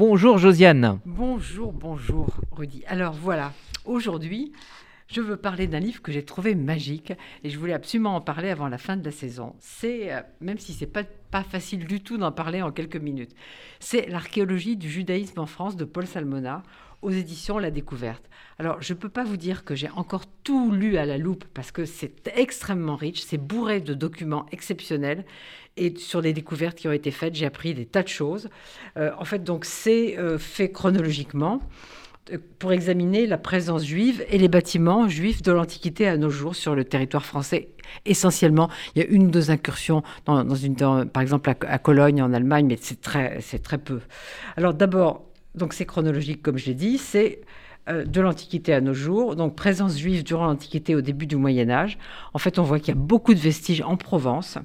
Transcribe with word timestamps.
Bonjour 0.00 0.38
Josiane. 0.38 1.00
Bonjour, 1.06 1.72
bonjour 1.72 2.28
Rudy. 2.52 2.84
Alors 2.86 3.14
voilà, 3.14 3.52
aujourd'hui, 3.84 4.52
je 5.08 5.20
veux 5.20 5.36
parler 5.36 5.66
d'un 5.66 5.80
livre 5.80 6.00
que 6.02 6.12
j'ai 6.12 6.24
trouvé 6.24 6.54
magique 6.54 7.12
et 7.42 7.50
je 7.50 7.58
voulais 7.58 7.72
absolument 7.72 8.14
en 8.14 8.20
parler 8.20 8.50
avant 8.50 8.68
la 8.68 8.78
fin 8.78 8.96
de 8.96 9.04
la 9.04 9.10
saison. 9.10 9.56
C'est, 9.58 10.12
euh, 10.12 10.20
même 10.40 10.60
si 10.60 10.72
c'est 10.72 10.86
pas, 10.86 11.02
pas 11.32 11.42
facile 11.42 11.84
du 11.84 12.00
tout 12.00 12.16
d'en 12.16 12.30
parler 12.30 12.62
en 12.62 12.70
quelques 12.70 12.94
minutes, 12.94 13.34
c'est 13.80 14.06
L'archéologie 14.06 14.76
du 14.76 14.88
judaïsme 14.88 15.40
en 15.40 15.46
France 15.46 15.74
de 15.74 15.84
Paul 15.84 16.06
Salmona 16.06 16.62
aux 17.02 17.10
éditions 17.10 17.58
La 17.58 17.70
Découverte. 17.70 18.24
Alors, 18.58 18.82
je 18.82 18.92
ne 18.92 18.98
peux 18.98 19.08
pas 19.08 19.24
vous 19.24 19.36
dire 19.36 19.64
que 19.64 19.74
j'ai 19.74 19.88
encore 19.90 20.24
tout 20.42 20.72
lu 20.72 20.96
à 20.96 21.06
la 21.06 21.16
loupe 21.16 21.44
parce 21.54 21.70
que 21.70 21.84
c'est 21.84 22.32
extrêmement 22.34 22.96
riche, 22.96 23.20
c'est 23.20 23.38
bourré 23.38 23.80
de 23.80 23.94
documents 23.94 24.46
exceptionnels 24.50 25.24
et 25.76 25.94
sur 25.96 26.20
les 26.20 26.32
découvertes 26.32 26.76
qui 26.76 26.88
ont 26.88 26.92
été 26.92 27.10
faites, 27.10 27.34
j'ai 27.36 27.46
appris 27.46 27.72
des 27.72 27.86
tas 27.86 28.02
de 28.02 28.08
choses. 28.08 28.48
Euh, 28.96 29.12
en 29.18 29.24
fait, 29.24 29.44
donc, 29.44 29.64
c'est 29.64 30.18
euh, 30.18 30.38
fait 30.38 30.72
chronologiquement 30.72 31.60
euh, 32.32 32.38
pour 32.58 32.72
examiner 32.72 33.26
la 33.26 33.38
présence 33.38 33.84
juive 33.84 34.24
et 34.28 34.38
les 34.38 34.48
bâtiments 34.48 35.08
juifs 35.08 35.40
de 35.42 35.52
l'Antiquité 35.52 36.08
à 36.08 36.16
nos 36.16 36.30
jours 36.30 36.56
sur 36.56 36.74
le 36.74 36.84
territoire 36.84 37.24
français. 37.24 37.68
Essentiellement, 38.06 38.68
il 38.96 39.02
y 39.02 39.04
a 39.04 39.08
une 39.08 39.26
ou 39.26 39.30
deux 39.30 39.52
incursions, 39.52 40.02
dans, 40.26 40.54
une, 40.54 40.74
par 40.74 41.22
exemple 41.22 41.48
à, 41.48 41.56
à, 41.68 41.78
Cologne 41.78 42.20
en 42.22 42.32
Allemagne, 42.32 42.66
mais 42.66 42.78
c'est 42.80 43.00
très, 43.00 43.38
très 43.62 43.78
peu. 43.78 44.00
Alors 44.56 44.74
d'abord, 44.74 45.27
donc 45.54 45.72
c'est 45.72 45.86
chronologique 45.86 46.42
comme 46.42 46.58
je 46.58 46.66
l'ai 46.66 46.74
dit, 46.74 46.98
c'est 46.98 47.40
euh, 47.88 48.04
de 48.04 48.20
l'Antiquité 48.20 48.74
à 48.74 48.80
nos 48.80 48.92
jours, 48.92 49.34
donc 49.34 49.56
présence 49.56 49.98
juive 49.98 50.22
durant 50.22 50.46
l'Antiquité 50.46 50.94
au 50.94 51.00
début 51.00 51.26
du 51.26 51.36
Moyen 51.36 51.70
Âge. 51.70 51.98
En 52.34 52.38
fait, 52.38 52.58
on 52.58 52.62
voit 52.62 52.78
qu'il 52.78 52.88
y 52.94 52.98
a 52.98 53.00
beaucoup 53.00 53.32
de 53.32 53.38
vestiges 53.38 53.80
en 53.80 53.96
Provence, 53.96 54.58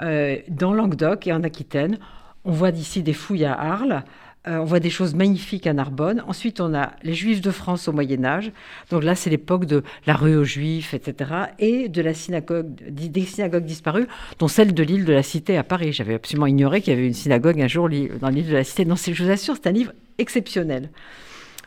euh, 0.00 0.36
dans 0.48 0.74
Languedoc 0.74 1.26
et 1.26 1.32
en 1.32 1.42
Aquitaine. 1.44 1.98
On 2.44 2.52
voit 2.52 2.70
d'ici 2.70 3.02
des 3.02 3.14
fouilles 3.14 3.46
à 3.46 3.58
Arles. 3.58 4.04
Euh, 4.46 4.58
on 4.58 4.64
voit 4.64 4.80
des 4.80 4.90
choses 4.90 5.14
magnifiques 5.14 5.66
à 5.66 5.72
Narbonne. 5.72 6.22
Ensuite, 6.26 6.60
on 6.60 6.72
a 6.74 6.92
les 7.02 7.14
Juifs 7.14 7.40
de 7.40 7.50
France 7.50 7.88
au 7.88 7.92
Moyen 7.92 8.24
Âge. 8.24 8.52
Donc 8.90 9.02
là, 9.02 9.14
c'est 9.14 9.30
l'époque 9.30 9.64
de 9.64 9.82
la 10.06 10.14
rue 10.14 10.36
aux 10.36 10.44
Juifs, 10.44 10.94
etc. 10.94 11.30
Et 11.58 11.88
de 11.88 12.00
la 12.00 12.14
synagogue, 12.14 12.72
des 12.88 13.22
synagogues 13.22 13.64
disparues, 13.64 14.06
dont 14.38 14.48
celle 14.48 14.74
de 14.74 14.82
l'île 14.82 15.04
de 15.04 15.12
la 15.12 15.22
Cité 15.22 15.56
à 15.58 15.64
Paris. 15.64 15.92
J'avais 15.92 16.14
absolument 16.14 16.46
ignoré 16.46 16.80
qu'il 16.80 16.94
y 16.94 16.96
avait 16.96 17.06
une 17.06 17.14
synagogue 17.14 17.60
un 17.60 17.68
jour 17.68 17.88
dans 18.20 18.28
l'île 18.28 18.48
de 18.48 18.54
la 18.54 18.64
Cité. 18.64 18.84
Non, 18.84 18.94
je 18.94 19.22
vous 19.22 19.30
assure, 19.30 19.56
c'est 19.56 19.68
un 19.68 19.72
livre 19.72 19.92
exceptionnel. 20.18 20.90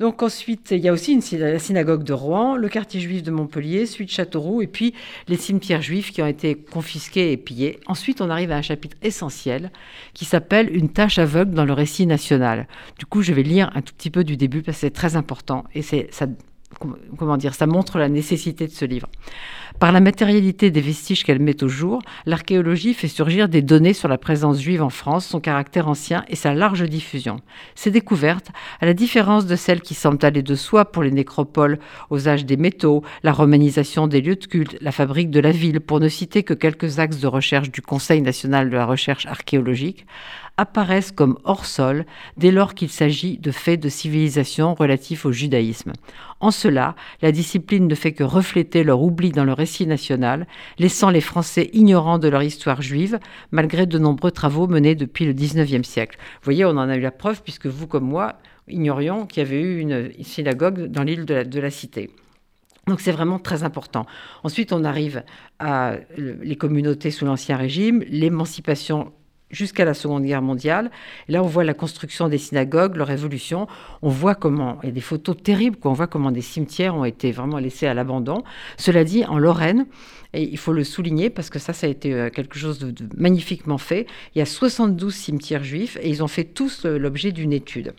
Donc 0.00 0.24
ensuite, 0.24 0.72
il 0.72 0.80
y 0.80 0.88
a 0.88 0.92
aussi 0.92 1.12
une, 1.12 1.38
la 1.38 1.58
synagogue 1.60 2.02
de 2.02 2.12
Rouen, 2.12 2.56
le 2.56 2.68
quartier 2.68 3.00
juif 3.00 3.22
de 3.22 3.30
Montpellier, 3.30 3.86
suite 3.86 4.10
Châteauroux, 4.10 4.60
et 4.60 4.66
puis 4.66 4.92
les 5.28 5.36
cimetières 5.36 5.82
juifs 5.82 6.10
qui 6.10 6.20
ont 6.20 6.26
été 6.26 6.56
confisqués 6.56 7.30
et 7.30 7.36
pillés. 7.36 7.78
Ensuite, 7.86 8.20
on 8.20 8.28
arrive 8.28 8.50
à 8.50 8.56
un 8.56 8.62
chapitre 8.62 8.96
essentiel 9.02 9.70
qui 10.12 10.24
s'appelle 10.24 10.74
Une 10.74 10.88
tâche 10.88 11.18
aveugle 11.18 11.54
dans 11.54 11.64
le 11.64 11.72
récit 11.72 12.06
national. 12.06 12.66
Du 12.98 13.06
coup, 13.06 13.22
je 13.22 13.32
vais 13.32 13.44
lire 13.44 13.70
un 13.74 13.82
tout 13.82 13.94
petit 13.94 14.10
peu 14.10 14.24
du 14.24 14.36
début 14.36 14.62
parce 14.62 14.78
que 14.78 14.80
c'est 14.80 14.90
très 14.90 15.14
important 15.14 15.64
et 15.74 15.82
c'est 15.82 16.08
ça 16.10 16.26
comment 17.18 17.36
dire, 17.36 17.54
ça 17.54 17.66
montre 17.66 17.98
la 17.98 18.08
nécessité 18.08 18.66
de 18.66 18.72
ce 18.72 18.84
livre. 18.84 19.08
Par 19.80 19.90
la 19.90 20.00
matérialité 20.00 20.70
des 20.70 20.80
vestiges 20.80 21.24
qu'elle 21.24 21.40
met 21.40 21.64
au 21.64 21.68
jour, 21.68 22.00
l'archéologie 22.26 22.94
fait 22.94 23.08
surgir 23.08 23.48
des 23.48 23.60
données 23.60 23.92
sur 23.92 24.08
la 24.08 24.18
présence 24.18 24.60
juive 24.60 24.82
en 24.82 24.88
France, 24.88 25.26
son 25.26 25.40
caractère 25.40 25.88
ancien 25.88 26.24
et 26.28 26.36
sa 26.36 26.54
large 26.54 26.88
diffusion. 26.88 27.40
Ces 27.74 27.90
découvertes, 27.90 28.52
à 28.80 28.86
la 28.86 28.94
différence 28.94 29.46
de 29.46 29.56
celles 29.56 29.80
qui 29.80 29.94
semblent 29.94 30.24
aller 30.24 30.42
de 30.42 30.54
soi 30.54 30.84
pour 30.84 31.02
les 31.02 31.10
nécropoles 31.10 31.80
aux 32.10 32.28
âges 32.28 32.44
des 32.44 32.56
métaux, 32.56 33.02
la 33.24 33.32
romanisation 33.32 34.06
des 34.06 34.20
lieux 34.20 34.36
de 34.36 34.46
culte, 34.46 34.76
la 34.80 34.92
fabrique 34.92 35.30
de 35.30 35.40
la 35.40 35.50
ville, 35.50 35.80
pour 35.80 35.98
ne 35.98 36.08
citer 36.08 36.44
que 36.44 36.54
quelques 36.54 37.00
axes 37.00 37.18
de 37.18 37.26
recherche 37.26 37.70
du 37.70 37.82
Conseil 37.82 38.22
national 38.22 38.70
de 38.70 38.76
la 38.76 38.86
recherche 38.86 39.26
archéologique, 39.26 40.06
apparaissent 40.56 41.12
comme 41.12 41.38
hors 41.44 41.66
sol 41.66 42.06
dès 42.36 42.50
lors 42.50 42.74
qu'il 42.74 42.88
s'agit 42.88 43.38
de 43.38 43.50
faits 43.50 43.80
de 43.80 43.88
civilisation 43.88 44.74
relatifs 44.74 45.26
au 45.26 45.32
judaïsme. 45.32 45.92
En 46.40 46.50
cela, 46.50 46.94
la 47.22 47.32
discipline 47.32 47.88
ne 47.88 47.94
fait 47.94 48.12
que 48.12 48.24
refléter 48.24 48.84
leur 48.84 49.02
oubli 49.02 49.32
dans 49.32 49.44
le 49.44 49.52
récit 49.52 49.86
national, 49.86 50.46
laissant 50.78 51.10
les 51.10 51.20
Français 51.20 51.70
ignorants 51.72 52.18
de 52.18 52.28
leur 52.28 52.42
histoire 52.42 52.82
juive, 52.82 53.18
malgré 53.50 53.86
de 53.86 53.98
nombreux 53.98 54.30
travaux 54.30 54.66
menés 54.66 54.94
depuis 54.94 55.24
le 55.24 55.32
XIXe 55.32 55.88
siècle. 55.88 56.18
Vous 56.18 56.44
voyez, 56.44 56.64
on 56.64 56.70
en 56.70 56.88
a 56.88 56.96
eu 56.96 57.00
la 57.00 57.10
preuve, 57.10 57.42
puisque 57.42 57.66
vous 57.66 57.86
comme 57.86 58.04
moi 58.04 58.34
ignorions 58.68 59.26
qu'il 59.26 59.42
y 59.42 59.46
avait 59.46 59.60
eu 59.60 59.78
une 59.78 60.10
synagogue 60.22 60.86
dans 60.86 61.02
l'île 61.02 61.26
de, 61.26 61.42
de 61.42 61.60
la 61.60 61.70
Cité. 61.70 62.10
Donc 62.86 63.00
c'est 63.00 63.12
vraiment 63.12 63.38
très 63.38 63.62
important. 63.62 64.06
Ensuite, 64.42 64.72
on 64.72 64.84
arrive 64.84 65.22
à 65.58 65.94
les 66.16 66.56
communautés 66.56 67.10
sous 67.10 67.24
l'Ancien 67.24 67.56
Régime, 67.56 68.04
l'émancipation 68.08 69.12
jusqu'à 69.54 69.84
la 69.84 69.94
Seconde 69.94 70.24
Guerre 70.24 70.42
mondiale. 70.42 70.90
là, 71.28 71.42
on 71.42 71.46
voit 71.46 71.64
la 71.64 71.74
construction 71.74 72.28
des 72.28 72.38
synagogues, 72.38 72.96
leur 72.96 73.10
évolution. 73.10 73.66
On 74.02 74.08
voit 74.10 74.34
comment, 74.34 74.78
il 74.82 74.86
y 74.86 74.88
a 74.90 74.92
des 74.92 75.00
photos 75.00 75.36
terribles, 75.42 75.78
on 75.84 75.92
voit 75.92 76.06
comment 76.06 76.30
des 76.30 76.42
cimetières 76.42 76.94
ont 76.94 77.04
été 77.04 77.32
vraiment 77.32 77.58
laissés 77.58 77.86
à 77.86 77.94
l'abandon. 77.94 78.42
Cela 78.76 79.04
dit, 79.04 79.24
en 79.24 79.38
Lorraine, 79.38 79.86
et 80.34 80.42
il 80.42 80.58
faut 80.58 80.72
le 80.72 80.84
souligner 80.84 81.30
parce 81.30 81.48
que 81.48 81.58
ça, 81.58 81.72
ça 81.72 81.86
a 81.86 81.90
été 81.90 82.12
euh, 82.12 82.28
quelque 82.28 82.58
chose 82.58 82.78
de, 82.78 82.92
magnifiquement 83.16 83.78
fait. 83.78 84.06
Il 84.34 84.40
y 84.40 84.42
a 84.42 84.46
72 84.46 85.14
cimetières 85.14 85.64
juifs 85.64 85.96
et 86.02 86.10
ils 86.10 86.22
ont 86.22 86.28
fait 86.28 86.44
tous 86.44 86.84
euh, 86.84 86.98
l'objet 86.98 87.32
d'une 87.32 87.52
étude. 87.52 87.94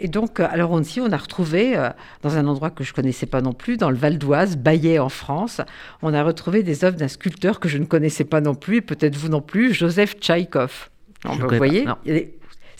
Et 0.00 0.08
donc, 0.08 0.40
euh, 0.40 0.46
alors 0.50 0.72
aussi, 0.72 1.00
on 1.00 1.12
a 1.12 1.16
retrouvé, 1.16 1.76
euh, 1.76 1.90
dans 2.22 2.36
un 2.36 2.46
endroit 2.46 2.70
que 2.70 2.84
je 2.84 2.90
ne 2.90 2.94
connaissais 2.96 3.26
pas 3.26 3.40
non 3.40 3.52
plus, 3.52 3.76
dans 3.76 3.90
le 3.90 3.96
Val 3.96 4.18
d'Oise, 4.18 4.56
Baillet 4.56 4.98
en 4.98 5.08
France, 5.08 5.60
on 6.02 6.12
a 6.14 6.22
retrouvé 6.22 6.62
des 6.62 6.84
œuvres 6.84 6.96
d'un 6.96 7.08
sculpteur 7.08 7.60
que 7.60 7.68
je 7.68 7.78
ne 7.78 7.84
connaissais 7.84 8.24
pas 8.24 8.40
non 8.40 8.54
plus, 8.54 8.76
et 8.78 8.80
peut-être 8.80 9.16
vous 9.16 9.28
non 9.28 9.40
plus, 9.40 9.72
Joseph 9.72 10.16
Tchaïkov. 10.18 10.90
Vous 11.24 11.48
voyez, 11.56 11.86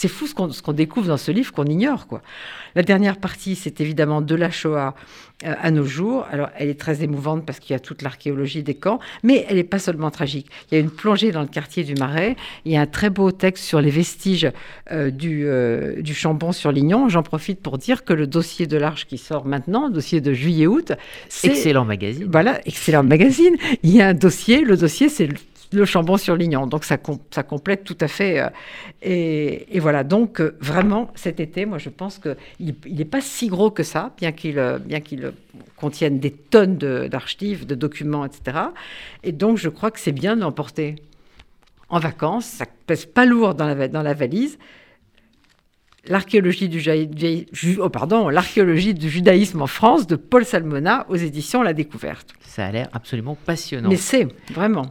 c'est 0.00 0.08
fou 0.08 0.26
ce 0.26 0.62
qu'on 0.62 0.72
découvre 0.72 1.08
dans 1.08 1.18
ce 1.18 1.30
livre 1.30 1.52
qu'on 1.52 1.66
ignore. 1.66 2.06
quoi. 2.06 2.22
La 2.74 2.82
dernière 2.82 3.18
partie, 3.18 3.54
c'est 3.54 3.82
évidemment 3.82 4.22
de 4.22 4.34
la 4.34 4.50
Shoah 4.50 4.94
euh, 5.44 5.54
à 5.60 5.70
nos 5.70 5.84
jours. 5.84 6.24
Alors, 6.32 6.48
elle 6.56 6.70
est 6.70 6.80
très 6.80 7.02
émouvante 7.02 7.44
parce 7.44 7.58
qu'il 7.60 7.74
y 7.74 7.76
a 7.76 7.80
toute 7.80 8.00
l'archéologie 8.00 8.62
des 8.62 8.72
camps, 8.72 8.98
mais 9.22 9.44
elle 9.46 9.56
n'est 9.56 9.62
pas 9.62 9.78
seulement 9.78 10.10
tragique. 10.10 10.46
Il 10.70 10.74
y 10.74 10.78
a 10.78 10.80
une 10.80 10.90
plongée 10.90 11.32
dans 11.32 11.42
le 11.42 11.48
quartier 11.48 11.84
du 11.84 11.92
Marais. 11.96 12.34
Il 12.64 12.72
y 12.72 12.78
a 12.78 12.80
un 12.80 12.86
très 12.86 13.10
beau 13.10 13.30
texte 13.30 13.64
sur 13.64 13.82
les 13.82 13.90
vestiges 13.90 14.50
euh, 14.90 15.10
du, 15.10 15.44
euh, 15.44 16.00
du 16.00 16.14
Chambon 16.14 16.52
sur 16.52 16.72
Lignon. 16.72 17.10
J'en 17.10 17.22
profite 17.22 17.60
pour 17.60 17.76
dire 17.76 18.02
que 18.02 18.14
le 18.14 18.26
dossier 18.26 18.66
de 18.66 18.78
l'Arche 18.78 19.06
qui 19.06 19.18
sort 19.18 19.44
maintenant, 19.44 19.88
le 19.88 19.92
dossier 19.92 20.22
de 20.22 20.32
juillet-août, 20.32 20.92
excellent 21.44 21.84
magazine. 21.84 22.26
Voilà, 22.32 22.58
excellent 22.64 23.02
magazine. 23.02 23.56
Il 23.82 23.94
y 23.94 24.00
a 24.00 24.08
un 24.08 24.14
dossier. 24.14 24.62
Le 24.62 24.78
dossier, 24.78 25.10
c'est 25.10 25.28
le 25.72 25.84
Chambon-sur-Lignon. 25.84 26.66
Donc 26.66 26.84
ça, 26.84 26.98
ça, 27.30 27.42
complète 27.42 27.84
tout 27.84 27.96
à 28.00 28.08
fait. 28.08 28.40
Euh, 28.40 28.48
et, 29.02 29.78
voilà, 29.80 30.04
donc 30.04 30.40
euh, 30.40 30.56
vraiment, 30.60 31.10
cet 31.14 31.40
été, 31.40 31.66
moi 31.66 31.78
je 31.78 31.88
pense 31.88 32.18
qu'il 32.18 32.74
n'est 32.86 33.04
pas 33.04 33.20
si 33.20 33.48
gros 33.48 33.70
que 33.70 33.82
ça, 33.82 34.12
bien 34.18 34.32
qu'il 34.32 34.58
euh, 34.58 34.78
bien 34.78 35.00
qu'il 35.00 35.32
contienne 35.76 36.18
des 36.18 36.32
tonnes 36.32 36.76
d'archives, 36.76 37.66
de, 37.66 37.74
documents, 37.74 38.24
etc. 38.24 38.58
Et 39.22 39.32
donc 39.32 39.58
je 39.58 39.68
crois 39.68 39.90
que 39.90 40.00
c'est 40.00 40.12
bien 40.12 40.36
de 40.36 40.40
l'emporter 40.40 40.96
en 41.88 41.98
vacances. 41.98 42.46
Ça 42.46 42.66
pèse 42.86 43.06
pas 43.06 43.24
lourd 43.24 43.54
dans 43.54 43.66
la, 43.66 43.88
dans 43.88 44.02
la 44.02 44.14
valise. 44.14 44.58
L'archéologie 46.06 46.68
du, 46.68 47.78
oh, 47.78 47.90
pardon, 47.90 48.30
l'archéologie 48.30 48.94
du 48.94 49.10
judaïsme 49.10 49.60
en 49.60 49.66
France 49.66 50.06
de 50.06 50.16
Paul 50.16 50.46
Salmona 50.46 51.04
aux 51.10 51.16
éditions 51.16 51.62
La 51.62 51.74
Découverte. 51.74 52.32
Ça 52.40 52.66
a 52.66 52.72
l'air 52.72 52.88
absolument 52.94 53.36
passionnant. 53.36 53.90
Mais 53.90 53.96
c'est 53.96 54.26
vraiment. 54.50 54.88